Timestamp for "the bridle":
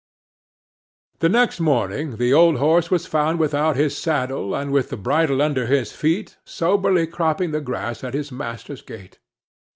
4.89-5.43